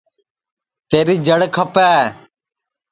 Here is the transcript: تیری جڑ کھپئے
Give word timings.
تیری 0.89 1.15
جڑ 1.25 1.39
کھپئے 1.55 1.93